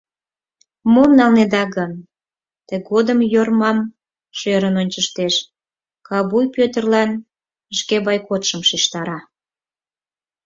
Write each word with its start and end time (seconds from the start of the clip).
Мом 0.93 1.09
налнеда 1.19 1.63
гын?— 1.75 1.91
тыгодым 2.67 3.19
Йормам 3.33 3.77
шӧрын 4.37 4.75
ончыштеш, 4.81 5.35
кабуй 6.07 6.45
Пӧтырлан 6.55 7.11
шке 7.77 7.95
бойкотшым 8.05 8.61
шижтара. 8.69 9.19